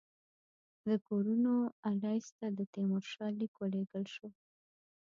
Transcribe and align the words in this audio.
د 0.87 0.89
کورنوالیس 1.07 2.27
ته 2.37 2.47
د 2.57 2.59
تیمورشاه 2.73 3.29
لیک 3.39 3.53
ولېږل 3.59 4.05
شو. 4.15 4.27